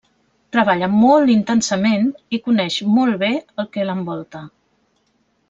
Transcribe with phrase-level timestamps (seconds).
[0.55, 2.07] Treballa molt intensament
[2.37, 3.31] i coneix molt bé
[3.65, 4.45] el que l'envolta.